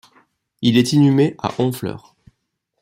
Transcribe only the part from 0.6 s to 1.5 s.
Il est inhumé